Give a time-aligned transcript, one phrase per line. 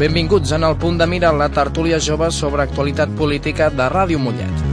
[0.00, 4.68] Benvinguts en el punt de mira la tertúlia jove sobre actualitat política de Ràdio Mollet.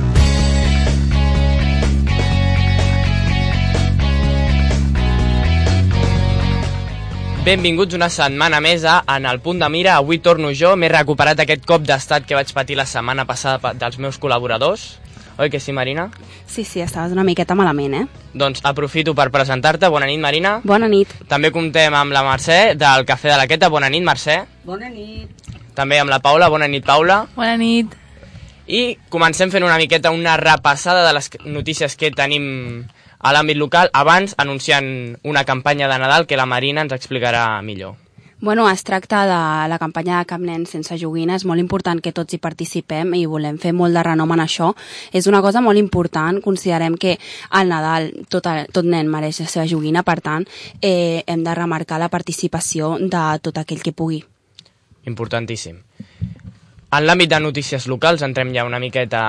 [7.47, 9.95] Benvinguts una setmana més a En el punt de mira.
[10.01, 13.73] Avui torno jo, m'he recuperat aquest cop d'estat que vaig patir la setmana passada pa-
[13.73, 14.97] dels meus col·laboradors.
[15.37, 16.09] Oi que sí, Marina?
[16.47, 18.05] Sí, sí, estaves una miqueta malament, eh?
[18.33, 19.85] Doncs aprofito per presentar-te.
[19.93, 20.55] Bona nit, Marina.
[20.65, 21.11] Bona nit.
[21.29, 23.69] També comptem amb la Mercè, del Cafè de la Queta.
[23.69, 24.39] Bona nit, Mercè.
[24.65, 25.29] Bona nit.
[25.77, 26.49] També amb la Paula.
[26.49, 27.19] Bona nit, Paula.
[27.35, 27.93] Bona nit.
[28.67, 32.87] I comencem fent una miqueta una repassada de les notícies que tenim
[33.19, 37.95] a l'àmbit local, abans anunciant una campanya de Nadal que la Marina ens explicarà millor.
[38.39, 41.35] Bueno, es tracta de la campanya de Cap Nen sense joguina.
[41.35, 44.69] És molt important que tots hi participem i volem fer molt de renom en això.
[45.11, 46.37] És una cosa molt important.
[46.45, 47.17] Considerem que
[47.49, 50.45] al Nadal tot, el, tot nen mereix la seva joguina, per tant,
[50.81, 54.21] eh, hem de remarcar la participació de tot aquell que pugui.
[55.09, 55.81] Importantíssim.
[56.93, 59.21] En l'àmbit de notícies locals entrem ja una miqueta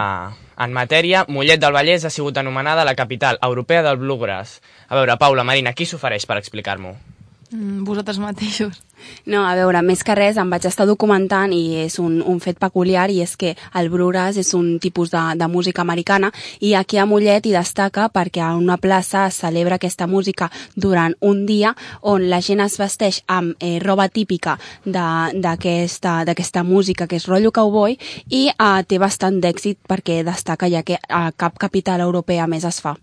[0.60, 1.24] en matèria.
[1.28, 4.60] Mollet del Vallès ha sigut anomenada la capital europea del Bluegrass.
[4.88, 7.17] A veure, Paula, Marina, qui s'ofereix per explicar-m'ho?
[7.50, 8.82] Mm, vosaltres mateixos.
[9.24, 12.58] No, a veure, més que res em vaig estar documentant i és un, un fet
[12.60, 16.28] peculiar i és que el bluegrass és un tipus de, de música americana
[16.60, 21.16] i aquí a Mollet hi destaca perquè a una plaça es celebra aquesta música durant
[21.24, 27.16] un dia on la gent es vesteix amb eh, roba típica d'aquesta d'aquesta música que
[27.16, 27.96] és rotllo cowboy
[28.28, 32.82] i eh, té bastant d'èxit perquè destaca ja que a cap capital europea més es
[32.82, 32.98] fa.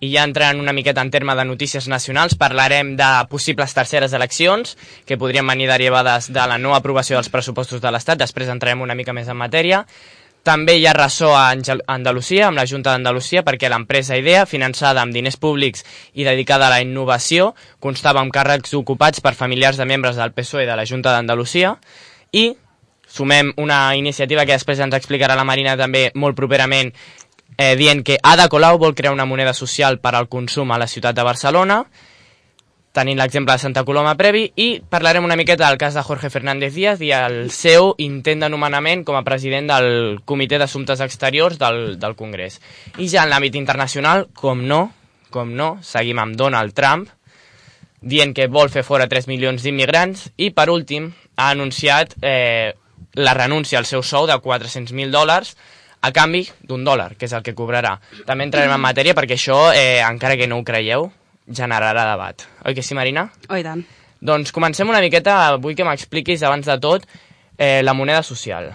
[0.00, 4.76] I ja entrant una miqueta en terme de notícies nacionals, parlarem de possibles terceres eleccions,
[5.06, 8.94] que podrien venir derivades de la no aprovació dels pressupostos de l'Estat, després entrarem una
[8.94, 9.86] mica més en matèria.
[10.46, 11.48] També hi ha ressò a
[11.90, 15.82] Andalusia, amb la Junta d'Andalusia, perquè l'empresa IDEA, finançada amb diners públics
[16.14, 20.68] i dedicada a la innovació, constava amb càrrecs ocupats per familiars de membres del PSOE
[20.68, 21.74] de la Junta d'Andalusia,
[22.30, 22.52] i
[23.08, 26.92] sumem una iniciativa que després ens explicarà la Marina també molt properament,
[27.56, 30.86] eh, dient que Ada Colau vol crear una moneda social per al consum a la
[30.86, 31.84] ciutat de Barcelona,
[32.96, 36.72] tenint l'exemple de Santa Coloma previ, i parlarem una miqueta del cas de Jorge Fernández
[36.74, 39.90] Díaz i el seu intent de nomenament com a president del
[40.24, 42.60] Comitè d'Assumptes Exteriors del, del Congrés.
[42.96, 44.86] I ja en l'àmbit internacional, com no,
[45.30, 47.10] com no, seguim amb Donald Trump,
[48.00, 52.72] dient que vol fer fora 3 milions d'immigrants, i per últim ha anunciat eh,
[53.16, 55.56] la renúncia al seu sou de 400.000 dòlars
[56.00, 57.96] a canvi d'un dòlar, que és el que cobrarà.
[58.26, 61.10] També entrarem en matèria perquè això, eh, encara que no ho creieu,
[61.46, 62.46] generarà debat.
[62.64, 63.30] Oi que sí, Marina?
[63.48, 63.84] Oi tant.
[64.20, 67.06] Doncs comencem una miqueta, vull que m'expliquis abans de tot
[67.58, 68.72] eh, la moneda social.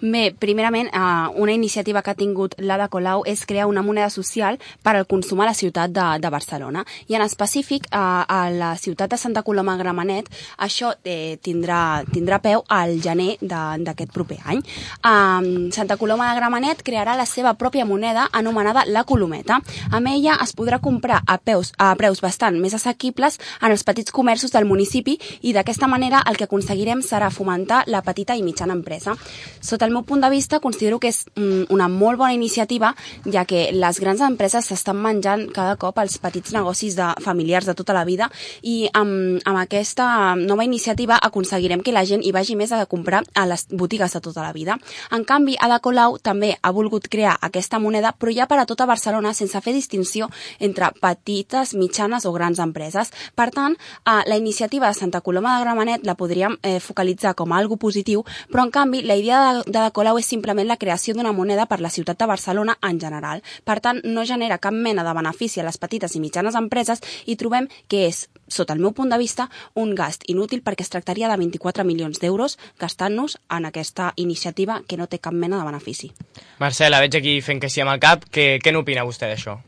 [0.00, 4.58] Bé, primerament, eh, una iniciativa que ha tingut l'Ada Colau és crear una moneda social
[4.82, 6.84] per al consum a la ciutat de, de Barcelona.
[7.08, 12.42] I en específic, eh, a la ciutat de Santa Coloma Gramenet, això eh, tindrà, tindrà
[12.44, 14.60] peu al gener d'aquest proper any.
[14.60, 19.62] Eh, Santa Coloma de Gramenet crearà la seva pròpia moneda anomenada la Colometa.
[19.90, 24.12] Amb ella es podrà comprar a, peus, a preus bastant més assequibles en els petits
[24.12, 28.76] comerços del municipi i d'aquesta manera el que aconseguirem serà fomentar la petita i mitjana
[28.76, 29.16] empresa.
[29.64, 32.92] Sota el meu punt de vista, considero que és mm, una molt bona iniciativa,
[33.24, 37.74] ja que les grans empreses s'estan menjant cada cop els petits negocis de familiars de
[37.78, 38.28] tota la vida
[38.62, 43.22] i amb, amb aquesta nova iniciativa aconseguirem que la gent hi vagi més a comprar
[43.34, 44.78] a les botigues de tota la vida.
[45.12, 48.86] En canvi, Ada Colau també ha volgut crear aquesta moneda, però ja per a tota
[48.86, 53.12] Barcelona, sense fer distinció entre petites, mitjanes o grans empreses.
[53.34, 57.52] Per tant, eh, la iniciativa de Santa Coloma de Gramenet la podríem eh, focalitzar com
[57.52, 61.14] a algo positiu, però en canvi la idea de, de Colau és simplement la creació
[61.14, 63.42] d'una moneda per la ciutat de Barcelona en general.
[63.64, 67.36] Per tant, no genera cap mena de benefici a les petites i mitjanes empreses i
[67.36, 71.28] trobem que és sota el meu punt de vista, un gast inútil perquè es tractaria
[71.28, 76.12] de 24 milions d'euros gastant-nos en aquesta iniciativa que no té cap mena de benefici.
[76.58, 78.28] Marcela, veig aquí fent que sí amb el cap.
[78.30, 79.58] Què, què n'opina vostè d'això?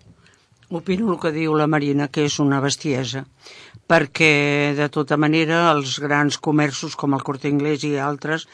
[0.68, 3.22] Opino el que diu la Marina, que és una bestiesa,
[3.88, 8.44] perquè de tota manera els grans comerços com el Corte Inglés i altres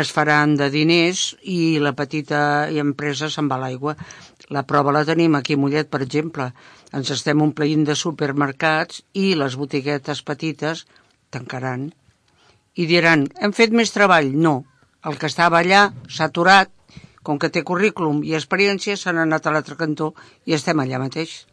[0.00, 2.40] es faran de diners i la petita
[2.84, 3.94] empresa se'n va a l'aigua.
[4.50, 6.48] La prova la tenim aquí a Mollet, per exemple.
[6.90, 10.84] Ens estem omplint de supermercats i les botiguetes petites
[11.30, 11.92] tancaran.
[12.74, 14.34] I diran, hem fet més treball?
[14.34, 14.64] No.
[15.06, 16.70] El que estava allà s'ha aturat,
[17.22, 20.12] com que té currículum i experiència, s'han anat a l'altre cantó
[20.46, 21.44] i estem allà mateix.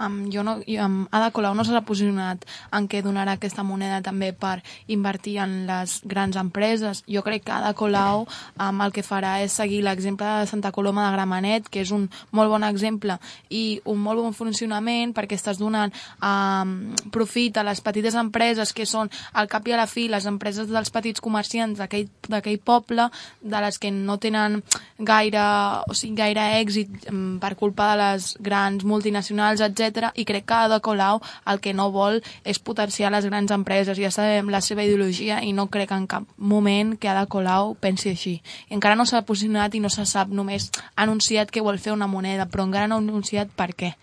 [0.00, 2.44] Um, jo no, um, Ada Colau no s'ha posicionat
[2.74, 7.04] en què donarà aquesta moneda també per invertir en les grans empreses.
[7.10, 11.08] Jo crec que Ada Colau um, el que farà és seguir l'exemple de Santa Coloma
[11.08, 13.18] de Gramenet, que és un molt bon exemple
[13.50, 15.92] i un molt bon funcionament perquè estàs donant
[16.22, 20.26] um, profit a les petites empreses que són al cap i a la fi les
[20.26, 23.08] empreses dels petits comerciants d'aquell poble,
[23.40, 24.60] de les que no tenen
[24.98, 25.44] gaire,
[25.88, 29.83] o sigui, gaire èxit um, per culpa de les grans multinacionals, etc.
[30.14, 31.20] I crec que Ada Colau
[31.50, 33.98] el que no vol és potenciar les grans empreses.
[33.98, 38.10] Ja sabem la seva ideologia i no crec en cap moment que Ada Colau pensi
[38.14, 38.40] així.
[38.70, 41.92] I encara no s'ha posicionat i no se sap, només ha anunciat que vol fer
[41.92, 43.94] una moneda, però encara no ha anunciat per què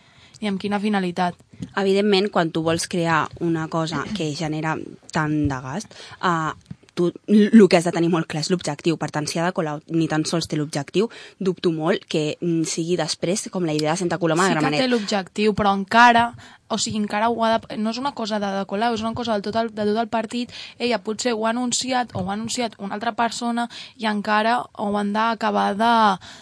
[0.41, 1.37] i amb quina finalitat.
[1.77, 4.75] Evidentment, quan tu vols crear una cosa que genera
[5.13, 5.93] tant de gast,
[6.25, 6.51] uh,
[6.93, 8.97] tu el que has de tenir molt clar és l'objectiu.
[9.01, 11.09] Per tant, si Ada Colau ni tan sols té l'objectiu,
[11.39, 14.79] dubto molt que mm, sigui després com la idea de Santa Coloma sí de Gramenet.
[14.79, 16.31] Sí que té l'objectiu, però encara
[16.71, 19.13] o sigui, encara ho ha de, no és una cosa de, de Colau, és una
[19.13, 22.29] cosa del tot el, de tot el partit, ella potser ho ha anunciat o ho
[22.29, 25.91] ha anunciat una altra persona i encara ho han d'acabar de,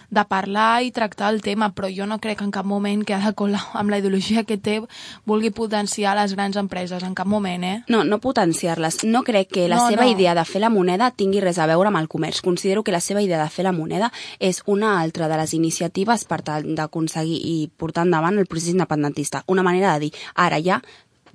[0.09, 3.33] de parlar i tractar el tema, però jo no crec en cap moment que de
[3.33, 4.79] Colau, amb la ideologia que té,
[5.25, 7.83] vulgui potenciar les grans empreses, en cap moment, eh?
[7.89, 9.03] No, no potenciar-les.
[9.03, 10.11] No crec que la No, seva no.
[10.11, 12.41] idea de fer la moneda tingui res a veure amb el comerç.
[12.45, 16.25] Considero que la seva idea de fer la moneda és una altra de les iniciatives
[16.25, 19.43] per tal d'aconseguir i portar endavant el procés independentista.
[19.47, 20.81] Una manera de dir, ara ja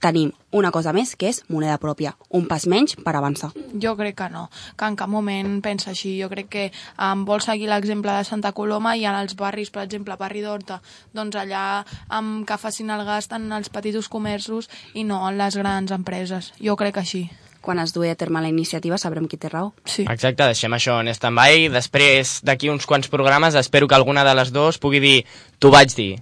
[0.05, 3.51] tenim una cosa més que és moneda pròpia, un pas menys per avançar.
[3.81, 6.17] Jo crec que no, que en cap moment pensa així.
[6.21, 6.65] Jo crec que
[6.99, 10.81] um, vol seguir l'exemple de Santa Coloma i en els barris, per exemple, barri d'Horta,
[11.17, 11.65] doncs allà
[12.11, 16.53] um, que facin el gast en els petits comerços i no en les grans empreses.
[16.61, 17.25] Jo crec que així.
[17.65, 19.73] Quan es duia a terme la iniciativa sabrem qui té raó.
[19.89, 20.05] Sí.
[20.05, 21.71] Exacte, deixem això en stand-by.
[21.73, 25.17] Després, d'aquí uns quants programes, espero que alguna de les dues pugui dir
[25.59, 26.13] t'ho vaig dir.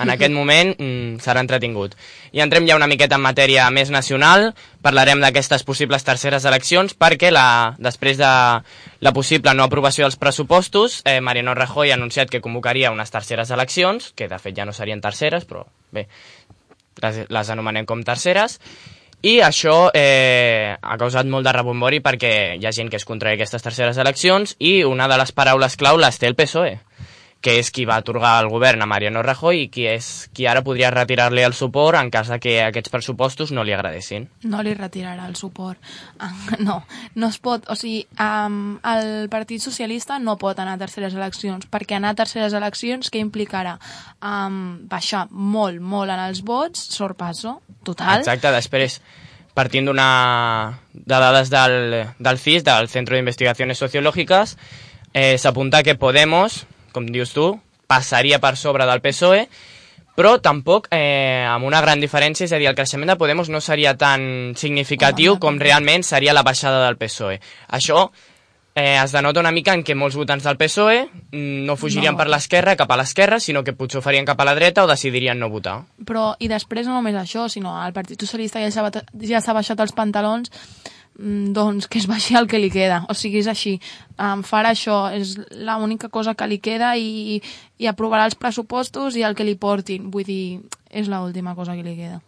[0.00, 1.96] En aquest moment mm, serà entretingut.
[2.32, 4.50] I entrem ja una miqueta en matèria més nacional.
[4.82, 8.30] Parlarem d'aquestes possibles terceres eleccions perquè la, després de
[9.00, 13.50] la possible no aprovació dels pressupostos, eh, Mariano Rajoy ha anunciat que convocaria unes terceres
[13.50, 16.06] eleccions, que de fet ja no serien terceres, però bé,
[17.02, 18.58] les, les anomenem com terceres,
[19.22, 23.34] i això eh, ha causat molt de rebombori perquè hi ha gent que es contra
[23.34, 26.78] aquestes terceres eleccions i una de les paraules clau les té el PSOE,
[27.40, 30.60] que és qui va atorgar el govern a Mariano Rajoy i qui, és, qui ara
[30.64, 34.26] podria retirar-li el suport en cas de que aquests pressupostos no li agradessin.
[34.44, 35.80] No li retirarà el suport.
[36.18, 36.82] Ah, No,
[37.14, 37.64] no es pot...
[37.72, 42.18] O sigui, um, el Partit Socialista no pot anar a terceres eleccions, perquè anar a
[42.20, 43.78] terceres eleccions què implicarà?
[44.20, 48.20] Um, baixar molt, molt en els vots, sorpasso, total.
[48.20, 48.98] Exacte, després,
[49.56, 50.10] partint d'una
[50.92, 51.78] de dades del,
[52.18, 54.58] del CIS, del Centro de Investigaciones Sociológicas,
[55.14, 57.52] eh, s'apunta que Podemos, com dius tu,
[57.90, 59.44] passaria per sobre del PSOE,
[60.16, 63.60] però tampoc eh, amb una gran diferència, és a dir, el creixement de Podemos no
[63.64, 67.38] seria tan significatiu com realment seria la baixada del PSOE.
[67.72, 68.10] Això
[68.74, 72.18] eh, es denota una mica en què molts votants del PSOE no fugirien No.
[72.18, 74.90] per l'esquerra cap a l'esquerra, sinó que potser ho farien cap a la dreta o
[74.90, 75.80] decidirien no votar.
[76.04, 80.52] Però, i després no només això, sinó el Partit Socialista ja s'ha baixat els pantalons,
[81.18, 83.04] doncs que es baixi el que li queda.
[83.10, 83.76] O sigui, és així.
[84.16, 87.40] Um, farà això, és l'única cosa que li queda i,
[87.78, 90.10] i aprovarà els pressupostos i el que li portin.
[90.10, 90.60] Vull dir,
[90.90, 92.20] és l'última cosa que li queda.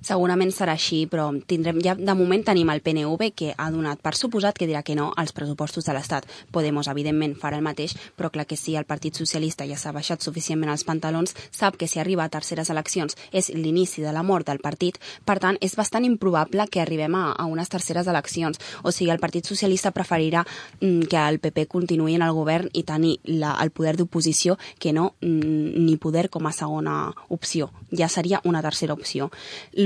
[0.00, 4.14] Segurament serà així, però tindrem ja de moment tenim el PNV que ha donat per
[4.16, 6.24] suposat que dirà que no als pressupostos de l'Estat.
[6.50, 10.24] Podemos, evidentment, farà el mateix, però clar que si el Partit Socialista ja s'ha baixat
[10.24, 14.48] suficientment els pantalons, sap que si arriba a terceres eleccions és l'inici de la mort
[14.48, 14.96] del partit,
[15.28, 18.60] per tant, és bastant improbable que arribem a, a unes terceres eleccions.
[18.82, 20.46] O sigui, el Partit Socialista preferirà
[20.80, 24.94] mm, que el PP continuï en el govern i tenir la, el poder d'oposició que
[24.96, 27.70] no mm, ni poder com a segona opció.
[27.92, 29.30] Ja seria una tercera opció.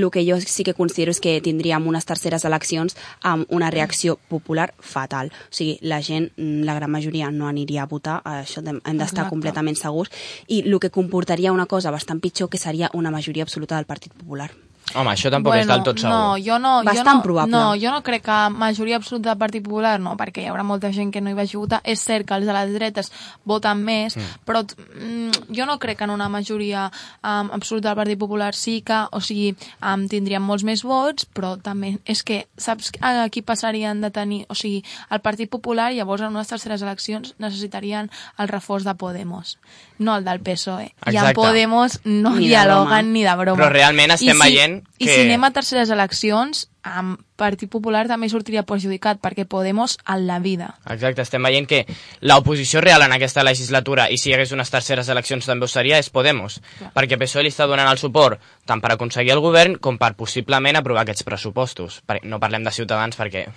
[0.05, 2.95] El que jo sí que considero és que tindríem unes terceres eleccions
[3.25, 5.31] amb una reacció popular fatal.
[5.49, 9.79] O sigui, la gent, la gran majoria, no aniria a votar, això hem d'estar completament
[9.79, 10.13] segurs,
[10.47, 14.13] i el que comportaria una cosa bastant pitjor, que seria una majoria absoluta del Partit
[14.13, 14.51] Popular.
[14.93, 16.13] Home, això tampoc és del tot segur.
[16.13, 17.51] No, jo no, Bastant jo no, probable.
[17.51, 20.91] No, jo no crec que majoria absoluta del Partit Popular, no, perquè hi haurà molta
[20.93, 21.79] gent que no hi vagi a votar.
[21.83, 23.11] És cert que els de les dretes
[23.49, 24.43] voten més, mm.
[24.45, 28.77] però mm, jo no crec que en una majoria um, absoluta del Partit Popular sí
[28.85, 33.41] que, o sigui, um, tindríem molts més vots, però també és que, saps a qui
[33.41, 38.53] passarien de tenir, o sigui, el Partit Popular llavors en unes terceres eleccions necessitarien el
[38.53, 39.57] reforç de Podemos,
[39.97, 40.91] no el del PSOE.
[40.93, 41.33] I Exacte.
[41.33, 42.65] en Podemos no Ni de broma.
[42.65, 43.63] dialoguen ni de broma.
[43.63, 45.13] Però realment estem I si, veient evident I que...
[45.13, 50.39] si anem a terceres eleccions, amb Partit Popular també sortiria perjudicat, perquè Podemos en la
[50.39, 50.75] vida.
[50.91, 51.83] Exacte, estem veient que
[52.21, 55.99] l'oposició real en aquesta legislatura, i si hi hagués unes terceres eleccions també ho seria,
[55.99, 56.59] és Podemos.
[56.79, 56.91] Clar.
[56.95, 60.77] Perquè PSOE li està donant el suport tant per aconseguir el govern com per possiblement
[60.79, 62.01] aprovar aquests pressupostos.
[62.23, 63.47] No parlem de Ciutadans perquè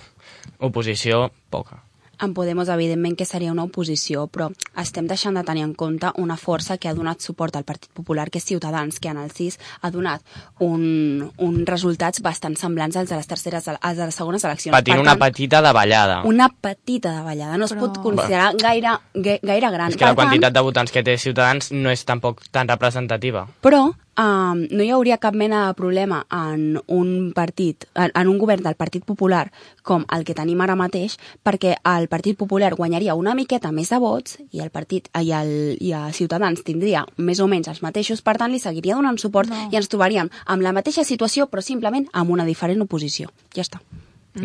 [0.65, 1.83] oposició, poca.
[2.21, 6.37] En Podemos, evidentment, que seria una oposició, però estem deixant de tenir en compte una
[6.37, 9.59] força que ha donat suport al Partit Popular, que és Ciutadans, que en el 6
[9.83, 10.21] ha donat
[10.59, 14.75] un, un resultats bastant semblants als de les terceres, als de les segones eleccions.
[14.75, 16.23] Patint Per una tant, petita davallada.
[16.25, 17.57] una petita davallada.
[17.57, 19.89] No es Però- pot considerar gaire, ga- gaire gran.
[19.91, 22.67] És que la Per tant, quantitat de votants que té Ciutadans no és tampoc tan
[22.69, 23.47] representativa.
[23.63, 28.39] Però um, no hi hauria cap mena de problema en un partit, en, en un
[28.39, 29.47] govern del Partit Popular
[29.83, 34.01] com el que tenim ara mateix, perquè el Partit Popular guanyaria una miqueta més de
[34.03, 38.23] vots i el partit i, el, i a Ciutadans tindria més o menys els mateixos,
[38.23, 39.69] per tant li seguiria donant suport No.
[39.73, 43.33] i ens trobaríem amb la mateixa situació però simplement amb una diferent oposició.
[43.55, 43.81] Ja està.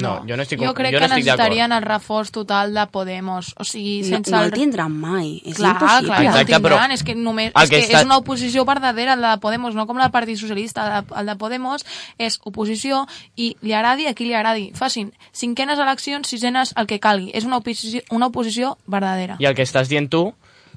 [0.02, 2.86] No, jo no estic- jo crec jo no que estic necessitarien el reforç total de
[2.88, 3.54] Podemos.
[3.60, 4.52] O sigui, No, sense no el el...
[4.54, 6.08] tindran mai, és clar, impossible.
[6.08, 8.18] clar, que Exacte, el tindran, però és que només és, que que està- és una
[8.18, 11.36] oposició verdadera, la de Podemos, no com la del Partit Socialista, el de, el de
[11.36, 11.86] Podemos
[12.18, 14.72] és oposició i li agradi a qui li agradi.
[14.74, 17.32] Facin cinquenes eleccions, sisenes, el que calgui.
[17.34, 19.38] És una oposició, una oposició verdadera.
[19.40, 20.34] I el que estàs dient tu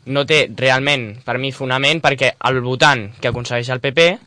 [0.06, 4.18] no té realment, per mi, fonament, perquè el votant que aconsegueix el PP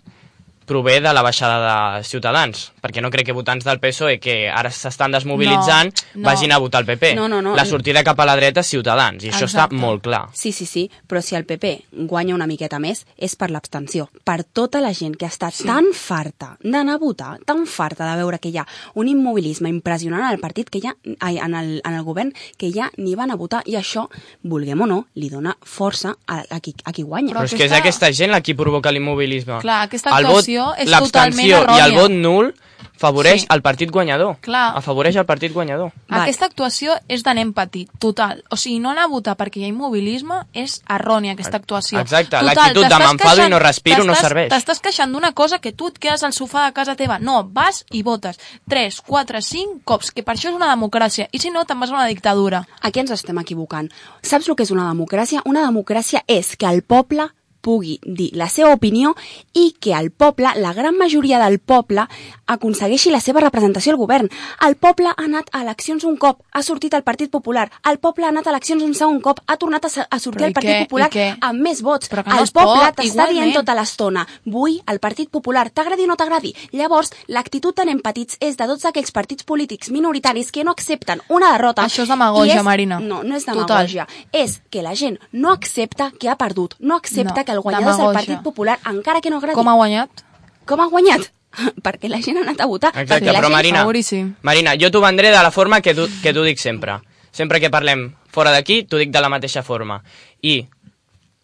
[0.69, 1.57] prové de la baixada
[1.97, 6.27] de Ciutadans, perquè no crec que votants del PSOE que ara s'estan desmobilitzant No, no.
[6.29, 7.15] vagin a votar el PP.
[7.17, 7.55] No, no, no.
[7.57, 9.75] La sortida cap a la dreta és Ciutadans, i això està Exacte.
[9.81, 10.21] molt clar.
[10.33, 11.71] Sí, sí, sí, però si el PP
[12.09, 14.09] guanya una miqueta més és per l'abstenció.
[14.23, 15.65] Per tota la gent que està sí.
[15.65, 20.23] tan farta d'anar a votar, tan farta de veure que hi ha un immobilisme impressionant
[20.27, 23.35] al partit que ja, ai, en, el, en el govern que ja ni van a
[23.39, 24.07] votar i això,
[24.43, 27.33] vulguem o no, li dona força a, a, qui, a qui guanya.
[27.33, 29.59] Però, Però és que és aquesta- aquesta gent la qui provoca l'immobilisme.
[29.63, 32.01] Clar, aquesta El actuació vot, és l'abstenció totalment i el errònia.
[32.01, 32.53] vot nul
[32.99, 33.47] favoreix Sí.
[33.49, 34.37] el partit guanyador.
[34.41, 34.73] Clar.
[34.75, 35.93] Afavoreix el partit guanyador.
[36.09, 36.21] Val.
[36.21, 38.43] Aquesta actuació és de nen petit, total.
[38.51, 41.99] O sigui, no anar a votar perquè hi ha immobilisme és errònia, aquesta actuació.
[42.01, 44.51] Exacte, Total, l'actitud de m'enfado i no respiro no serveix.
[44.51, 47.19] T'estàs queixant d'una cosa que tu et quedes al sofà de casa teva.
[47.19, 48.37] No, vas i votes.
[48.67, 51.29] 3, 4, 5 cops, que per això és una democràcia.
[51.31, 52.67] I si no, te'n vas a una dictadura.
[52.81, 53.89] Aquí ens estem equivocant.
[54.21, 55.41] Saps el que és una democràcia?
[55.45, 57.29] Una democràcia és que el poble
[57.61, 59.13] pugui dir la seva opinió
[59.53, 62.05] i que el poble, la gran majoria del poble,
[62.47, 64.29] aconsegueixi la seva representació al govern.
[64.65, 67.67] El poble ha anat a eleccions un cop, ha sortit el Partit Popular.
[67.89, 70.55] El poble ha anat a eleccions un segon cop, ha tornat a, a sortir el
[70.55, 70.87] Partit què?
[70.87, 71.09] Popular
[71.49, 72.09] amb més vots.
[72.09, 76.07] Però que no el es poble t'està dient tota l'estona, vull el Partit Popular, t'agradi
[76.07, 76.53] o no t'agradi.
[76.73, 81.21] Llavors, l'actitud de nen petits és de tots aquells partits polítics minoritaris que no accepten
[81.29, 81.85] una derrota.
[81.85, 82.99] Això és demagògia, i és, Marina.
[82.99, 83.65] No, no és Total.
[83.65, 84.07] demagògia.
[84.31, 87.91] És que la gent no accepta que ha perdut, no accepta No, que el guanyador
[87.91, 88.15] és el.
[88.21, 89.57] Partit Popular, encara que no agradi.
[89.57, 90.23] Com ha guanyat?
[90.69, 91.29] Com ha guanyat?
[91.85, 92.91] Perquè la gent ha anat a votar.
[92.93, 93.57] Exacte, perquè la però gent...
[93.57, 94.33] Marina, Favoríssim.
[94.45, 96.99] Marina, jo t'ho vendré de la forma que tu, que tu dic sempre.
[97.33, 99.97] Sempre que parlem fora d'aquí, t'ho dic de la mateixa forma.
[100.45, 100.61] I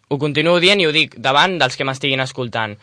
[0.06, 2.76] ho continuo dient i ho dic davant dels que m'estiguin escoltant.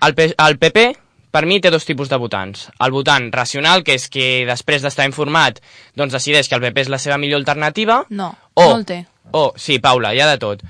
[0.00, 0.86] El, P el PP,
[1.30, 2.68] per mi, té dos tipus de votants.
[2.80, 5.60] El votant racional, que és que després d'estar informat
[6.00, 8.00] doncs decideix que el PP és la seva millor alternativa.
[8.08, 9.02] No, o, no el té.
[9.36, 10.64] O, sí, Paula, hi ha de tot.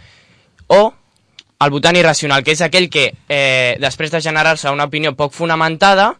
[0.66, 0.82] O
[1.60, 6.14] el votant irracional, que és aquell que, eh, després de generar-se una opinió poc fonamentada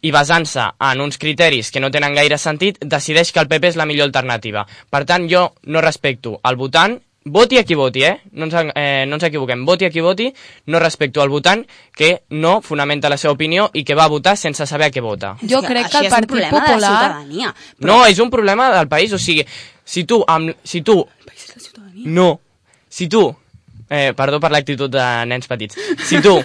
[0.00, 3.76] i basant-se en uns criteris que no tenen gaire sentit, decideix que el PP és
[3.76, 4.66] la millor alternativa.
[4.90, 8.20] Per tant, jo no respecto el votant, voti a qui voti, eh?
[8.32, 10.32] No ens, eh, no ens equivoquem, voti a qui voti,
[10.66, 14.36] no respecto al votant que no fonamenta la seva opinió i que va a votar
[14.38, 15.36] sense saber a què vota.
[15.42, 17.54] Jo crec que el és un Partit problema de la Popular- ciutadania.
[17.80, 19.44] No, és un problema del país, o sigui,
[19.84, 22.02] si tu, amb, si tu País és la ciutadania.
[22.06, 22.40] no.
[22.88, 23.36] Si tu,
[23.90, 26.36] eh, perdó per l'actitud de nens petits, si tu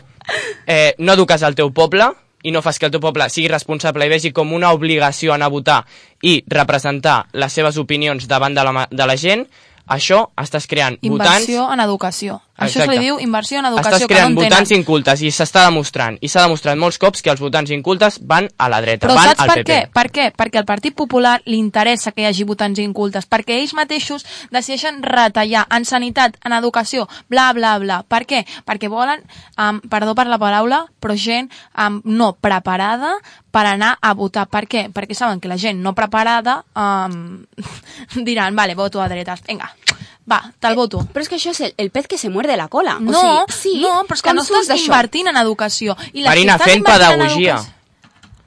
[0.68, 2.10] eh, no eduques el teu poble
[2.44, 5.48] i no fas que el teu poble sigui responsable i vegi com una obligació anar
[5.48, 5.82] a votar
[6.22, 9.46] i representar les seves opinions davant de la, de la gent,
[9.88, 11.44] això estàs creant votants...
[11.44, 12.40] Inversió en educació.
[12.56, 13.00] Això se Exacte.
[13.00, 14.82] li diu inversió en educació, Estàs que creant no en votants tenen.
[14.84, 16.18] incultes i s'està demostrant.
[16.22, 19.30] I s'ha demostrat molts cops que els votants incultes van a la dreta, Però van
[19.30, 19.72] saps al per PP.
[19.74, 19.92] què?
[19.92, 20.32] Per què?
[20.38, 25.02] Perquè al Partit Popular li interessa que hi hagi votants incultes, perquè ells mateixos decideixen
[25.02, 28.04] retallar en sanitat, en educació, bla, bla, bla.
[28.08, 28.46] Per què?
[28.66, 29.24] Perquè volen,
[29.58, 33.16] um, perdó per la paraula, però gent um, no preparada
[33.50, 34.46] per anar a votar.
[34.48, 34.92] Per què?
[34.94, 37.44] Perquè saben que la gent no preparada um,
[38.24, 39.72] diran, vale, voto a dretes, vinga,
[40.30, 41.04] va, te'l voto.
[41.14, 42.98] Però és que això és el, el pez que se muerde la cola.
[43.00, 43.12] No,
[43.44, 45.96] o sigui, sí, no, però és que no estàs invertint en educació.
[46.14, 47.58] I les Marina, fent pedagogia.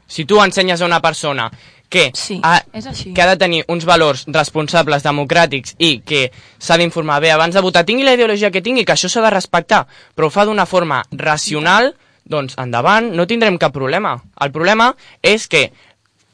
[0.06, 1.50] Si tu ensenyes a una persona
[1.88, 3.12] que, Sí, ha, és així.
[3.14, 7.60] que ha de tenir uns valors responsables, democràtics i que s'ha d'informar bé abans de
[7.62, 10.66] votar, tingui la ideologia que tingui, que això s'ha de respectar, però ho fa d'una
[10.66, 14.16] forma racional, doncs endavant, no tindrem cap problema.
[14.40, 15.72] El problema és que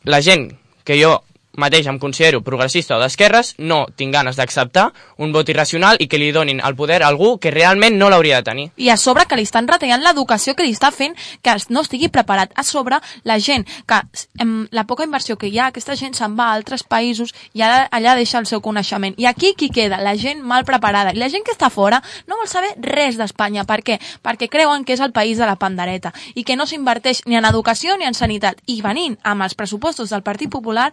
[0.04, 0.52] la gent
[0.84, 1.18] que jo
[1.58, 6.18] mateix em considero progressista o d'esquerres, no tinc ganes d'acceptar un vot irracional i que
[6.18, 8.66] li donin el poder a algú que realment no l'hauria de tenir.
[8.76, 12.08] I a sobre que li estan retallant l'educació que li està fent que no estigui
[12.08, 12.52] preparat.
[12.56, 14.00] A sobre, la gent que
[14.40, 17.62] em, la poca inversió que hi ha, aquesta gent se'n va a altres països i
[17.62, 19.14] ara allà deixa el seu coneixement.
[19.18, 20.00] I aquí qui queda?
[20.02, 21.12] La gent mal preparada.
[21.12, 23.66] I la gent que està fora no vol saber res d'Espanya.
[23.68, 23.98] Per què?
[24.22, 27.48] Perquè creuen que és el país de la pandereta i que no s'inverteix ni en
[27.48, 28.60] educació ni en sanitat.
[28.66, 30.90] I venint amb els pressupostos del Partit Popular,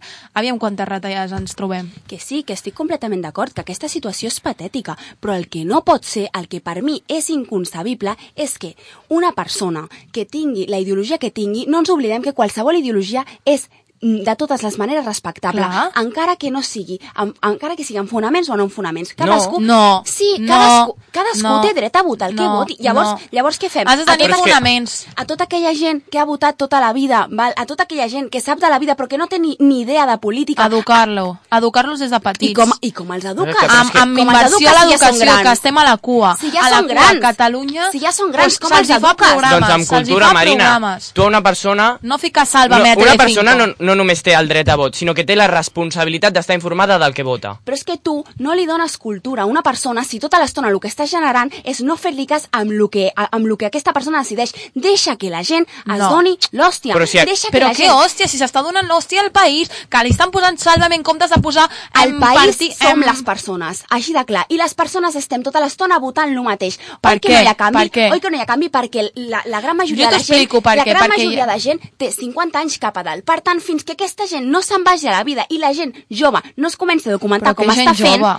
[0.50, 1.90] aviam quantes retallades ens trobem.
[2.10, 5.84] Que sí, que estic completament d'acord, que aquesta situació és patètica, però el que no
[5.86, 8.74] pot ser, el que per mi és inconcebible, és que
[9.10, 13.70] una persona que tingui la ideologia que tingui, no ens oblidem que qualsevol ideologia és
[14.02, 15.92] de totes les maneres respectable, Clar.
[15.96, 19.14] encara que no sigui, amb, encara que sigui amb fonaments o no amb fonaments.
[19.14, 22.78] Cadascú, No, sí, no, cadascú, cadascú no, té dret a votar el que no, voti.
[22.80, 23.20] Llavors, no.
[23.32, 23.88] llavors què fem?
[23.88, 25.06] Has de A tenir tota- fonaments.
[25.16, 27.54] a tota aquella gent que ha votat tota la vida, val?
[27.58, 29.82] a tota aquella gent que sap de la vida però que no té ni, ni
[29.82, 31.40] idea de política, Educar-lo.
[31.52, 32.52] Educar-los des de petits.
[32.52, 33.56] i com, i com els eduques?
[33.70, 35.98] Amb, que- amb com els inversió a eduques si ja l'educació, que estem a la
[35.98, 36.38] cua.
[36.40, 37.18] Si ja a la són cua, grans.
[37.18, 39.16] A Catalunya, Si ja són grans, doncs com els eduques?
[39.16, 41.12] programes, doncs amb cultura, Marina, programes.
[41.14, 41.98] tu a una persona...
[42.02, 44.96] No ficar salva No, a una persona no, no només té el dret a vot,
[44.96, 47.56] sinó que té la responsabilitat d'estar informada del que vota.
[47.66, 50.80] Però és que tu no li dones cultura a una persona si tota l'estona el
[50.80, 54.20] que estàs generant és no fer-li cas amb el que, amb lo que aquesta persona
[54.20, 54.54] decideix.
[54.76, 56.10] Deixa que la gent es No.
[56.10, 56.94] doni l'hòstia.
[56.96, 57.92] Però si- Deixa que Però la què gent...
[57.94, 61.42] hòstia, si s'està donant l'hòstia al país, que li estan posant sàlvame en comptes de
[61.42, 61.70] posar...
[62.02, 64.46] El em, país parti- som em, les persones, així de clar.
[64.50, 66.78] I les persones estem tota l'estona votant el mateix.
[67.02, 67.36] Per Oi que què?
[67.36, 67.80] no hi ha canvi?
[67.80, 68.12] Per què?
[68.14, 68.70] Oi que no hi ha canvi?
[68.70, 71.46] Perquè la, la gran majoria Jo de gent, t'explico per la què, gran perquè majoria
[71.46, 73.24] de gent té 50 anys cap a dalt.
[73.26, 75.94] Per tant, fins que aquesta gent no se'n vagi a la vida i la gent
[76.10, 78.34] jove no es comença a documentar Però com està fent, jove?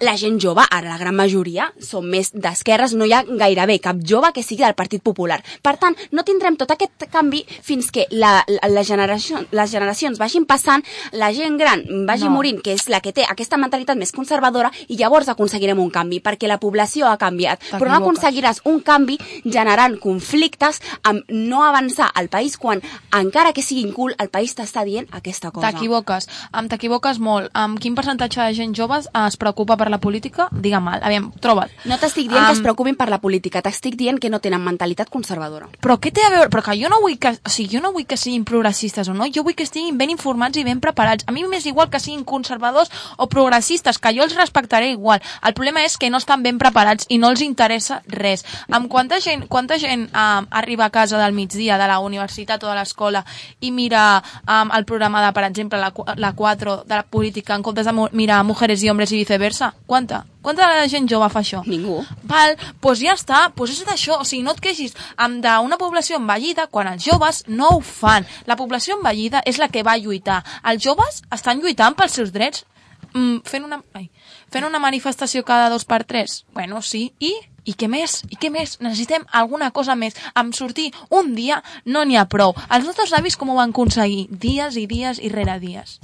[0.00, 3.98] La gent jove, ara la gran majoria, són més d'esquerres, no hi ha gairebé cap
[4.04, 5.40] jove que sigui del Partit Popular.
[5.62, 10.18] Per tant, no tindrem tot aquest canvi fins que la, la, la generació, les generacions
[10.18, 12.34] vagin passant, la gent gran vagi No.
[12.36, 16.20] morint, que és la que té aquesta mentalitat més conservadora, i llavors aconseguirem un canvi,
[16.20, 17.62] perquè la població ha canviat.
[17.78, 22.82] Però no aconseguiràs un canvi generant conflictes amb no avançar al país quan,
[23.12, 25.70] encara que sigui cool, el país t'està dient aquesta cosa.
[25.70, 26.28] T'equivoques,
[26.68, 27.50] t'equivoques molt.
[27.54, 30.48] Amb quin percentatge de gent jove es preocupa per la política?
[30.52, 31.72] Digue mal, aviam, troba't.
[31.84, 35.10] No t'estic dient que es preocupin per la política, t'estic dient que no tenen mentalitat
[35.10, 35.68] conservadora.
[35.82, 36.48] Però què té a veure?
[36.52, 39.14] Però que jo no vull que, o sigui, jo no vull que siguin progressistes o
[39.14, 41.26] no, jo vull que estiguin ben informats i ben preparats.
[41.26, 45.22] A mi m'és igual que siguin conservadors o progressistes, que jo els respectaré igual.
[45.42, 48.44] El problema és que no estan ben preparats i no els interessa res.
[48.68, 52.70] Amb quanta gent, quanta gent um, arriba a casa del migdia de la universitat o
[52.70, 53.24] de l'escola
[53.60, 57.62] i mira um, el programa de, per exemple, la, la 4 de la política en
[57.62, 59.47] comptes de mirar Mujeres i Hombres i viceversa?
[59.86, 60.24] Quanta?
[60.42, 61.62] Quanta gent jove fa això?
[61.66, 61.98] Ningú.
[62.28, 66.18] Val, doncs ja està, doncs és d'això, o sigui, no et queixis amb d'una població
[66.20, 68.26] envellida quan els joves no ho fan.
[68.46, 70.42] La població envellida és la que va lluitar.
[70.64, 72.64] Els joves estan lluitant pels seus drets
[73.12, 74.08] mm, fent, una, ai,
[74.52, 76.44] fent una manifestació cada dos per tres.
[76.54, 77.34] Bueno, sí, i?
[77.68, 78.22] I què més?
[78.32, 78.78] I què més?
[78.80, 80.16] Necessitem alguna cosa més.
[80.34, 82.54] Amb sortir un dia no n'hi ha prou.
[82.72, 84.28] Els nostres avis com ho van aconseguir?
[84.30, 85.98] Dies i dies i rere dies.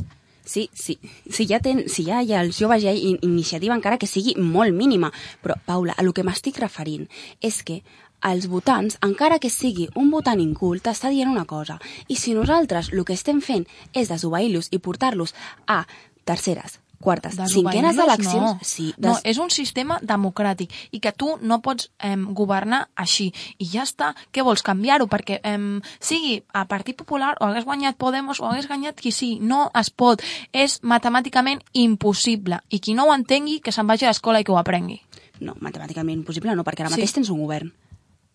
[0.44, 0.98] Sí, sí,
[1.30, 4.07] sí ja ten, si ja ha els joves, ja hi ha in- iniciativa encara que
[4.07, 5.11] sigui molt mínima.
[5.42, 7.09] Però, Paula, a lo que m'estic referint
[7.40, 7.83] és que
[8.24, 11.78] els votants, encara que sigui un votant incult, t'està dient una cosa.
[12.09, 15.35] I si nosaltres el que estem fent és desobeir-los i portar-los
[15.66, 15.87] a
[16.24, 18.42] terceres, quartes, cinquenes Desobeir-los, eleccions...
[18.42, 18.59] No.
[18.62, 23.33] Sí, no, és un sistema democràtic i que tu no pots eh, governar així.
[23.59, 24.14] I ja està.
[24.33, 25.07] Què vols canviar-ho?
[25.11, 25.59] Perquè eh,
[26.00, 29.38] sigui a Partit Popular o hagués guanyat Podemos o hagués guanyat qui sí.
[29.40, 30.22] No es pot.
[30.52, 32.61] És matemàticament impossible.
[32.70, 35.00] I qui no ho entengui, que se'n vagi a l'escola i que ho aprengui.
[35.44, 37.00] No, matemàticament impossible no, perquè ara Sí.
[37.00, 37.72] mateix tens un govern.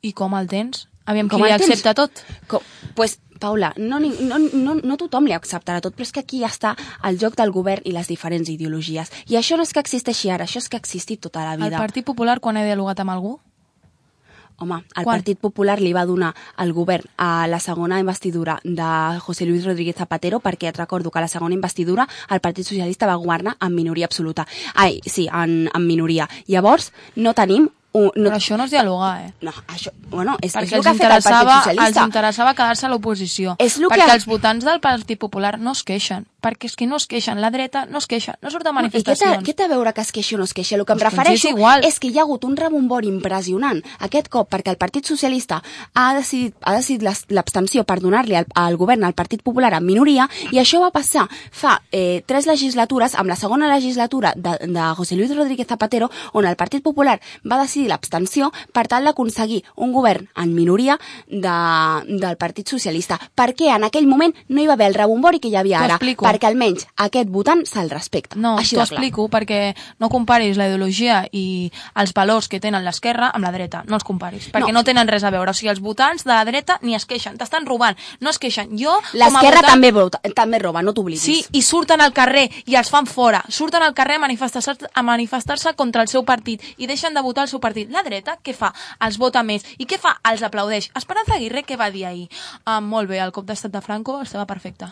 [0.02, 0.88] I com el tens?
[1.10, 1.72] Aviam Com qui li el tens?
[1.72, 2.22] accepta tot.
[2.48, 2.62] Com,
[2.96, 6.42] pues, Paula, no, ni- no, no, no tothom li acceptarà tot, però és que aquí
[6.44, 9.12] ja està el joc del govern i les diferents ideologies.
[9.28, 11.64] I això no és que existeixi ara, això és que ha existit tota la El
[11.64, 11.78] vida.
[11.78, 13.40] Partit Popular, quan ha dialogat amb algú?
[14.60, 15.22] Home, el Quan?
[15.22, 19.96] Partit Popular li va donar al govern a la segona investidura de José Luis Rodríguez
[19.96, 23.74] Zapatero perquè et recordo que a la segona investidura el Partit Socialista va governar en
[23.74, 24.46] minoria absoluta.
[24.76, 26.28] Ai, sí, en, en minoria.
[26.46, 27.70] Llavors, no tenim...
[27.92, 29.34] Un, no, Però això no és dialogar, eh?
[29.42, 31.64] no, això, bueno, és, és perquè el els que ha fet el Partit interessava, els
[31.66, 32.04] Socialista.
[32.06, 33.56] interessava quedar-se a l'oposició.
[33.58, 36.28] És lo perquè que- els votants del Partit Popular no es queixen.
[36.42, 38.72] Perquè és que no es queixen, la dreta no es queixa, no surt a I
[38.72, 39.44] què té, manifestacions.
[39.46, 40.76] què a veure que es queixi o no es queixi?
[40.76, 41.86] El que em Doncs que ens refereixo és igual.
[41.86, 45.62] és que hi ha hagut un rebombori impressionant aquest cop perquè el Partit Socialista
[45.94, 50.28] ha decidit, ha decidit l'abstenció per donar-li al, al govern al Partit Popular en minoria
[50.52, 55.16] i això va passar fa eh, tres legislatures, amb la segona legislatura de, de José
[55.16, 60.28] Luis Rodríguez Zapatero, on el Partit Popular va decidir l'abstenció per tal d'aconseguir un govern
[60.36, 60.98] en minoria
[61.28, 61.56] de,
[62.08, 63.20] del Partit Socialista.
[63.36, 66.00] Perquè en aquell moment no hi va haver el rebombori que hi havia ara.
[66.32, 68.36] Perquè almenys aquest votant se'l respecta.
[68.40, 73.44] No, t'ho explico perquè no comparis la ideologia i els valors que tenen l'esquerra amb
[73.46, 73.84] la dreta.
[73.88, 74.80] No els comparis, perquè No.
[74.80, 74.84] no.
[74.84, 75.52] tenen res a veure.
[75.52, 78.78] O sigui, els votants de la dreta ni es queixen, t'estan robant, no es queixen.
[78.78, 81.22] Jo, L'esquerra votant- també, vota, també roba, no t'oblidis.
[81.22, 83.44] Sí, i surten al carrer i els fan fora.
[83.50, 87.44] Surten al carrer a manifestar-se a manifestar-se contra el seu partit i deixen de votar
[87.44, 87.90] el seu partit.
[87.92, 88.74] La dreta, què fa?
[89.02, 89.64] Els vota més.
[89.78, 90.20] I què fa?
[90.32, 90.90] Els aplaudeix.
[90.96, 92.30] Esperanza Aguirre, què va dir ahir?
[92.66, 94.88] Ah, molt bé, el cop d'estat de Franco estava perfecte.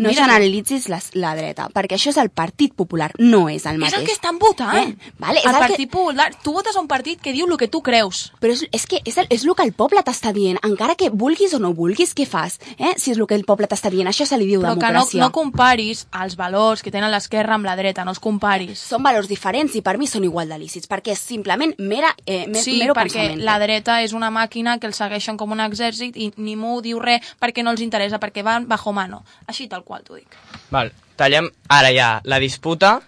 [0.00, 3.74] No Mira, generalitzis la, la dreta, perquè això és el Partit Popular, no és el
[3.76, 3.98] És mateix.
[4.00, 4.76] el que estan votant.
[4.96, 5.12] Eh?
[5.20, 5.86] Vale, és el el Partit que...
[5.92, 6.30] Popular.
[6.42, 8.32] Tu votes un partit que diu el que tu creus.
[8.40, 10.56] Però és, és que és el, és el que el poble t'està dient.
[10.64, 12.56] Encara que vulguis o no vulguis, què fas?
[12.78, 12.94] Eh?
[12.96, 14.08] Si és el que el poble t'està dient.
[14.08, 15.20] Això se li diu Però que no, democràcia.
[15.20, 18.78] no comparis els valors que tenen l'esquerra amb la dreta, no els comparis.
[18.80, 22.46] Són valors diferents i per mi són igual de lícits, perquè és simplement mera, eh,
[22.48, 23.44] me, Sí, mero perquè pensament.
[23.44, 27.20] la dreta és una màquina que els segueixen com un exèrcit i ningú diu res
[27.38, 29.24] perquè no els interessa, perquè van bajo mano.
[29.46, 30.38] Així tal qual t'ho dic.
[30.70, 33.00] Val, tallem ara ja la disputa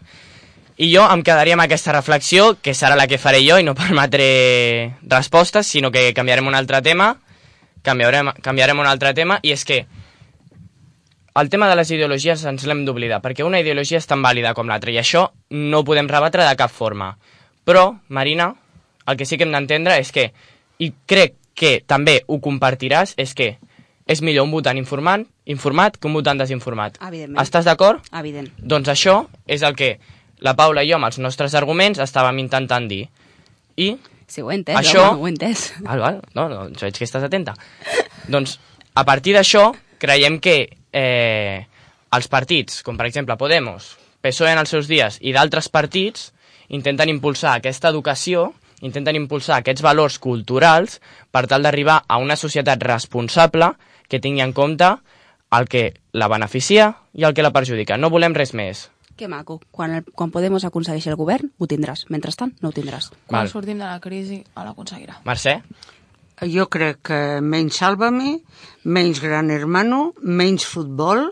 [0.82, 3.74] i jo em quedaria amb aquesta reflexió, que serà la que faré jo i no
[3.78, 7.12] permetré respostes, sinó que canviarem un altre tema,
[7.82, 9.84] canviarem, canviarem un altre tema, i és que
[11.34, 14.68] el tema de les ideologies ens l'hem d'oblidar, perquè una ideologia és tan vàlida com
[14.68, 17.14] l'altra, i això no ho podem rebatre de cap forma.
[17.64, 18.50] Però, Marina,
[19.06, 20.32] el que sí que hem d'entendre és que,
[20.82, 23.54] i crec que també ho compartiràs, és que
[24.12, 26.98] és millor un votant informant, informat que un votant desinformat.
[27.00, 27.40] Evidentment.
[27.42, 28.04] Estàs d'acord?
[28.12, 28.50] Evident.
[28.58, 29.94] Doncs això és el que
[30.42, 33.06] la Paula i jo amb els nostres arguments estàvem intentant dir.
[33.76, 33.94] I
[34.32, 35.74] Sí, ho he entès, Això- home, ho he entès.
[35.84, 37.52] Val, val, no, no, jo veig que estàs atenta.
[38.28, 38.58] doncs,
[38.94, 41.66] a partir d'això, creiem que eh,
[42.12, 46.32] els partits, com per exemple Podemos, PSOE en els seus dies i d'altres partits,
[46.68, 52.82] intenten impulsar aquesta educació, intenten impulsar aquests valors culturals per tal d'arribar a una societat
[52.82, 53.74] responsable
[54.12, 54.88] que tingui en compte
[55.56, 57.96] el que la beneficia i el que la perjudica.
[57.96, 58.86] No volem res més.
[59.16, 59.58] Que maco.
[59.70, 62.06] Quan, el, quan Podemos aconsegueixi el govern, ho tindràs.
[62.12, 63.10] Mentrestant, no ho tindràs.
[63.28, 63.50] Quan Val.
[63.52, 65.20] sortim de la crisi, l'aconseguirà.
[65.28, 65.58] Mercè?
[66.48, 68.38] Jo crec que menys Sálvame,
[68.84, 71.28] menys Gran Hermano, menys futbol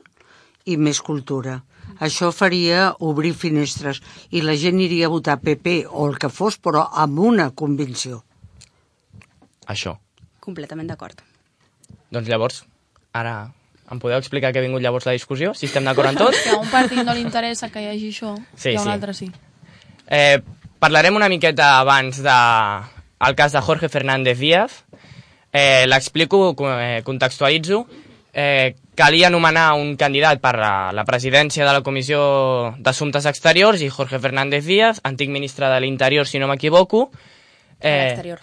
[0.68, 1.62] i més cultura.
[2.00, 3.98] Això faria obrir finestres
[4.30, 8.22] i la gent iria a votar PP o el que fos, però amb una convicció.
[9.66, 9.96] Això.
[10.40, 11.20] Completament d'acord.
[12.10, 12.64] Doncs llavors,
[13.12, 13.52] ara
[13.90, 15.52] em podeu explicar què ha vingut llavors la discussió?
[15.54, 16.34] Si estem d'acord en tot?
[16.34, 18.86] Si a un partit no li interessa que hi hagi això, Sí, i a un
[18.86, 18.92] sí.
[18.94, 19.30] altre sí.
[20.10, 20.40] Eh,
[20.82, 22.36] parlarem una miqueta abans de
[23.26, 24.84] el cas de Jorge Fernández Díaz.
[25.52, 27.86] Eh, L'explico, co- eh, contextualitzo.
[28.32, 33.88] Eh, calia nomenar un candidat per a la presidència de la Comissió d'Assumptes Exteriors i
[33.90, 37.10] Jorge Fernández Díaz, antic ministre de l'Interior, si no m'equivoco.
[37.80, 37.90] Eh...
[37.90, 38.40] Eh, L'exterior.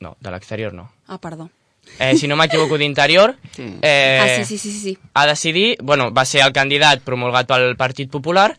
[0.00, 0.90] no, de l'exterior no.
[1.08, 1.50] Ah, perdó.
[1.98, 3.34] Eh, si no m'equivoco, d'Interior.
[3.56, 3.66] Sí.
[3.82, 4.98] Eh, ah, sí, sí, sí, sí, sí.
[5.14, 8.52] a decidir, bueno, va ser el candidat promulgat pel Partit Popular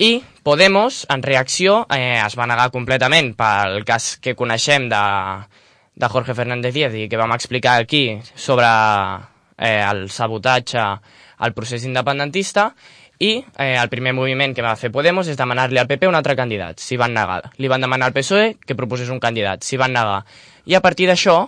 [0.00, 5.00] i Podemos, en reacció, eh, es va negar completament pel cas que coneixem de,
[6.00, 8.70] de Jorge Fernández Díaz i que vam explicar aquí sobre
[9.58, 12.70] eh, el sabotatge al procés independentista
[13.20, 16.34] i eh, el primer moviment que va fer Podemos és demanar-li al PP un altre
[16.36, 16.80] candidat.
[16.80, 17.50] S'hi van negar.
[17.60, 19.60] Li van demanar al PSOE que proposés un candidat.
[19.66, 20.22] S'hi van negar.
[20.64, 21.42] I a partir d'això,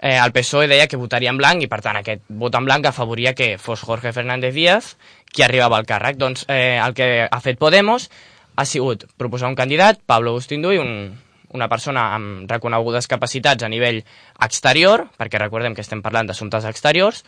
[0.00, 2.88] eh, el PSOE deia que votaria en blanc i, per tant, aquest vot en blanc
[2.88, 4.94] afavoria que fos Jorge Fernández Díaz
[5.30, 6.18] qui arribava al càrrec.
[6.18, 8.08] Doncs eh, el que ha fet Podemos
[8.56, 11.16] ha sigut proposar un candidat, Pablo Agustín un,
[11.52, 14.02] una persona amb reconegudes capacitats a nivell
[14.40, 17.24] exterior, perquè recordem que estem parlant d'assumptes exteriors,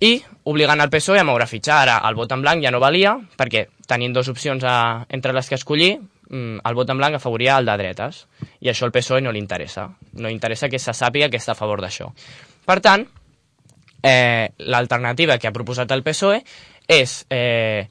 [0.00, 0.16] i
[0.48, 1.82] obligant el PSOE a moure fitxa.
[1.82, 5.48] Ara el vot en blanc ja no valia, perquè tenint dues opcions a, entre les
[5.48, 5.98] que escollir,
[6.30, 8.24] el vot en blanc afavoria el de dretes,
[8.62, 9.88] i això al PSOE no li interessa.
[10.14, 12.10] No li interessa que se sàpiga que està a favor d'això.
[12.66, 13.06] Per tant,
[14.02, 16.40] eh, l'alternativa que ha proposat el PSOE
[16.90, 17.88] és eh,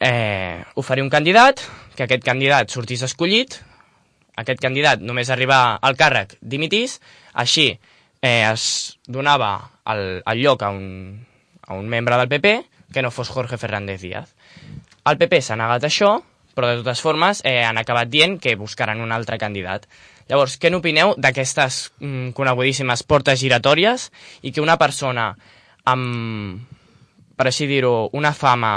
[0.00, 1.60] eh, oferir un candidat,
[1.96, 3.58] que aquest candidat sortís escollit,
[4.40, 6.98] aquest candidat només arribar al càrrec dimitís,
[7.32, 9.52] així eh, es donava
[9.92, 11.20] el, el lloc a un,
[11.66, 12.54] a un membre del PP
[12.92, 14.34] que no fos Jorge Fernández Díaz.
[15.04, 16.16] El PP s'ha negat això,
[16.54, 19.86] però de totes formes eh, han acabat dient que buscaran un altre candidat.
[20.30, 24.10] Llavors, què n'opineu d'aquestes mm, conegudíssimes portes giratòries
[24.42, 25.32] i que una persona
[25.90, 26.68] amb
[27.40, 28.74] per així dir-ho, una fama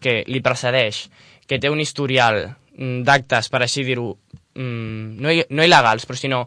[0.00, 1.02] que li precedeix,
[1.44, 4.14] que té un historial mm, d'actes, per així dir-ho,
[4.56, 6.38] mm, no, no il·legals, però sinó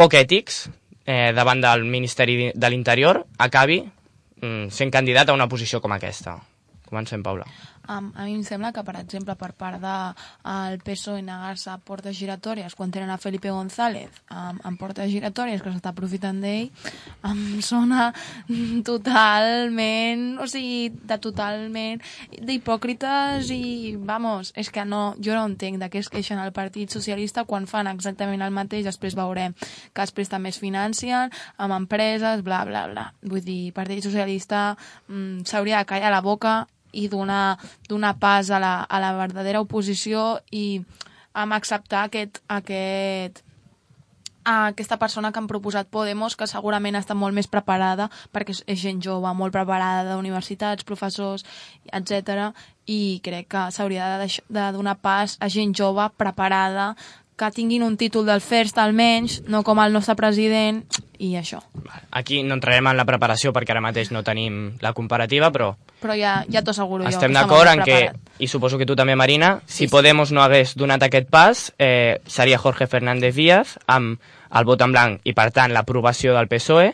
[0.00, 0.62] poc ètics,
[1.04, 6.38] eh, davant del Ministeri de l'Interior, acabi mm, sent candidat a una posició com aquesta.
[6.88, 7.44] Comencem, Paula.
[7.88, 11.70] Um, a mi em sembla que, per exemple, per part del de, el PSOE negar-se
[11.72, 16.38] a portes giratòries quan tenen a Felipe González um, en portes giratòries que s'està aprofitant
[16.42, 16.70] d'ell,
[17.26, 18.10] em sona
[18.86, 22.02] totalment, o sigui, de totalment
[22.38, 26.94] d'hipòcrites i, vamos, és que no, jo no entenc de què es queixen el Partit
[26.94, 32.44] Socialista quan fan exactament el mateix, després veurem que després també es financien amb empreses,
[32.46, 33.08] bla, bla, bla.
[33.26, 34.76] Vull dir, Partit Socialista
[35.08, 36.60] mm, s'hauria de callar la boca
[36.92, 40.82] i donar, donar pas a la, a la verdadera oposició i
[41.32, 43.40] amb acceptar aquest, aquest,
[44.44, 48.82] a aquesta persona que han proposat Podemos, que segurament està molt més preparada, perquè és-
[48.82, 51.44] gent jove, molt preparada d'universitats, professors,
[51.92, 52.50] etc.
[52.86, 56.96] I crec que s'hauria de, de donar pas a gent jove, preparada,
[57.36, 60.82] que tinguin un títol del FIRST almenys, no com el nostre president,
[61.22, 61.60] i això.
[62.10, 66.16] Aquí no entrarem en la preparació perquè ara mateix no tenim la comparativa, però Però
[66.18, 67.10] ja, ja t'ho asseguro jo.
[67.10, 67.98] estem que està d'acord en que,
[68.42, 72.58] i suposo que tu també, Marina, si Podemos no hagués donat aquest pas, eh, seria
[72.58, 74.18] Jorge Fernández Díaz amb
[74.52, 76.92] el vot en blanc i, per tant, l'aprovació del PSOE,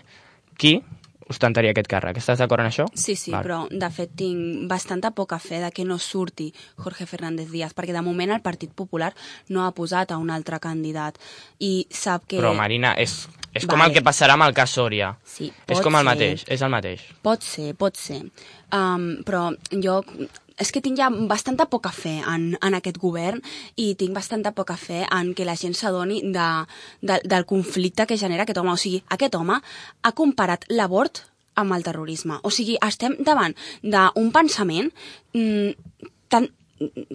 [0.58, 0.82] qui
[1.28, 2.18] ostentaria aquest càrrec.
[2.20, 2.86] Estàs d'acord en això?
[2.94, 3.44] Sí, sí, Val.
[3.44, 7.92] però de fet tinc bastanta poca fe de que no surti Jorge Fernández Díaz, perquè
[7.92, 9.12] de moment el Partit Popular
[9.48, 11.18] no ha posat a un altre candidat
[11.58, 12.40] i sap que...
[12.40, 13.90] Però, Marina, és, és com Vale.
[13.90, 15.14] el que passarà amb el cas Sòria.
[15.24, 16.10] Sí, és com el ser.
[16.10, 17.06] mateix, és el mateix.
[17.22, 18.22] Pot ser, pot ser.
[18.72, 20.02] Um, però jo
[20.58, 23.40] és que tinc ja bastanta poca fe en, en aquest govern
[23.76, 26.48] i tinc bastanta poca fe en que la gent s'adoni de,
[27.00, 28.74] de, del conflicte que genera aquest home.
[28.74, 29.60] O sigui, aquest home
[30.02, 31.24] ha comparat l'abort
[31.58, 32.38] amb el terrorisme.
[32.42, 34.92] O sigui, estem davant d'un pensament
[35.34, 36.50] mm, tan,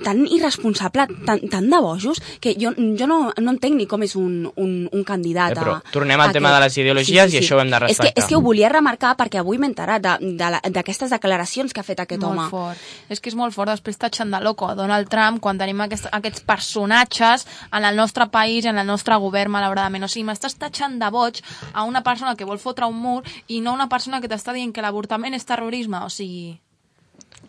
[0.04, 4.16] tan irresponsable, tan, tan de bojos, que jo, jo no, no entenc ni com és
[4.16, 5.84] un, un, un candidat Eh, però a...
[5.92, 8.24] tornem al a tema de les ideologies i això ho hem de És que, respectar.
[8.24, 11.84] és que ho volia remarcar perquè avui m'he enterat de- de d'aquestes declaracions que ha
[11.84, 12.50] fet aquest molt home.
[12.50, 12.78] fort.
[13.10, 16.08] És que és molt fort després tatxant de loco a Donald Trump quan tenim aquest,
[16.12, 20.04] aquests personatges en el nostre país i en el nostre govern, malauradament.
[20.04, 21.40] O sigui, m'estàs tatxant de boig
[21.74, 24.74] a una persona que vol fotre un mur i no una persona que t'està dient
[24.74, 25.98] que l'avortament és terrorisme.
[26.04, 26.60] O sigui,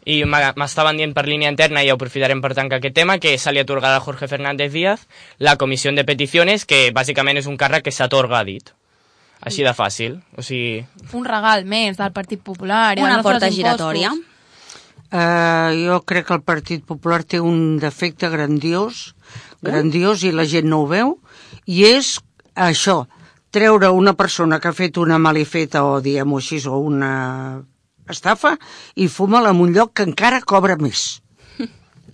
[0.04, 3.62] I m'estaven dient per línia interna, i aprofitarem per tancar aquest tema, que se li
[3.62, 5.06] atorgarà a Jorge Fernández Díaz
[5.38, 8.74] la comissió de peticiones, que bàsicament és un càrrec que s'atorga a dit.
[9.44, 10.20] Així de fàcil.
[10.36, 14.12] O sigui, un regal més del Partit Popular i Una porta giratòria.
[15.14, 19.12] Uh, jo crec que el Partit Popular té un defecte grandiós,
[19.62, 21.18] grandiós, i la gent no ho veu,
[21.70, 22.16] i és
[22.54, 23.04] això,
[23.54, 27.12] treure una persona que ha fet una malifeta o, diguem-ho així, o una
[28.12, 28.56] estafa,
[28.96, 31.20] i fuma-la en un lloc que encara cobra més.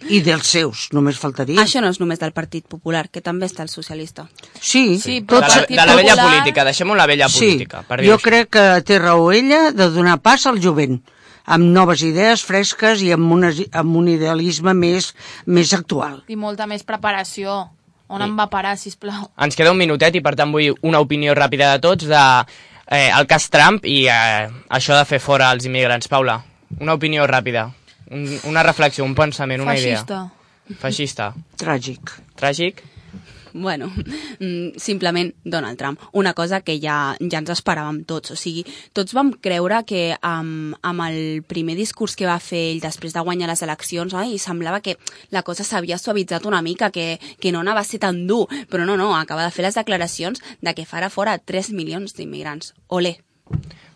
[0.08, 1.60] I dels seus, només faltaria.
[1.60, 4.24] Això no és només del Partit Popular, que també està el socialista.
[4.58, 7.82] Sí, Sí, de però la, de la vella Popular- política, deixem-ho la vella política.
[7.86, 8.24] Per sí, jo així.
[8.24, 11.02] crec que té raó ella de donar pas al jovent
[11.44, 15.10] amb noves idees fresques i amb, una, amb un idealisme més,
[15.44, 16.22] més actual.
[16.28, 17.66] I molta més preparació.
[18.08, 19.28] On em va parar, sisplau?
[19.38, 22.22] Ens queda un minutet i per tant vull una opinió ràpida de tots de
[22.90, 26.08] eh, el cas Trump i eh, això de fer fora els immigrants.
[26.10, 26.40] Paula,
[26.80, 27.68] una opinió ràpida,
[28.10, 30.20] un, una reflexió, un pensament, una Feixista.
[30.26, 30.76] idea.
[30.80, 31.32] Feixista.
[31.58, 32.12] Tràgic.
[32.38, 32.82] Tràgic.
[33.52, 33.90] Bueno,
[34.38, 36.00] mm, simplement Donald Trump.
[36.12, 38.34] Una cosa que ja, ja ens esperàvem tots.
[38.34, 42.82] O sigui, tots vam creure que amb, amb el primer discurs que va fer ell
[42.82, 44.96] després de guanyar les eleccions, ai, semblava que
[45.30, 48.46] la cosa s'havia suavitzat una mica, que, que no anava a ser tan dur.
[48.70, 52.74] Però no, no, acaba de fer les declaracions de que farà fora 3 milions d'immigrants.
[52.88, 53.18] Olé!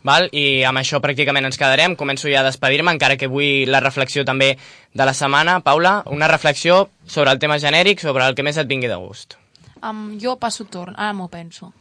[0.05, 0.29] Val?
[0.37, 1.97] I amb això pràcticament ens quedarem.
[1.97, 4.51] Començo ja a despedir-me, encara que vull la reflexió també
[4.93, 5.61] de la setmana.
[5.65, 9.39] Paula, una reflexió sobre el tema genèric, sobre el que més et vingui de gust.
[9.85, 11.73] Um, jo passo torn, ara m'ho penso.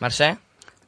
[0.00, 0.36] Mercè?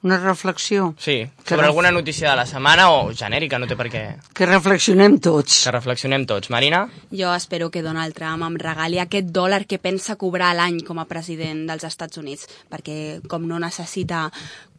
[0.03, 0.97] Una reflexió.
[0.99, 4.01] Sí, Que sobre ref- alguna notícia de la setmana o genèrica, no té per què...
[4.35, 5.61] Que reflexionem tots.
[5.63, 6.51] Que reflexionem tots.
[6.51, 6.81] Marina?
[7.15, 10.99] Jo espero que Donald Trump em regali aquest dòlar que pensa cobrar a l'any com
[10.99, 14.25] a president dels Estats Units, perquè com no necessita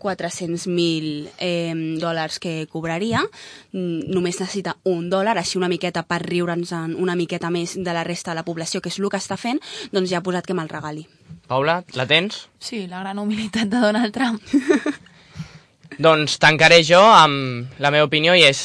[0.04, 3.24] 400.000 eh, dòlars que cobraria,
[3.72, 7.94] mm, només necessita un dòlar, així una miqueta per riure'ns en una miqueta més de
[7.96, 9.60] la resta de la població, que és el que està fent,
[9.92, 11.08] doncs ja ha posat que me'l regali.
[11.54, 12.48] Paula, la tens?
[12.58, 14.42] Sí, la gran humilitat de Donald Trump.
[16.06, 18.63] Doncs tancaré jo amb la meva opinió i és,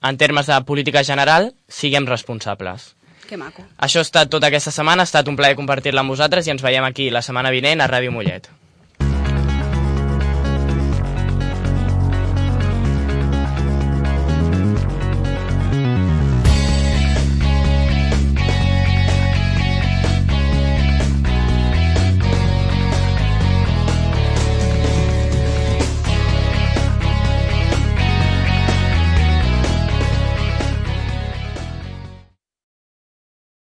[0.00, 2.94] en termes de política general, siguem responsables.
[3.28, 3.66] Que maco.
[3.76, 6.64] Això ha estat tota aquesta setmana, ha estat un plaer compartir-la amb vosaltres i ens
[6.64, 8.48] veiem aquí la setmana vinent a Ràdio Mollet.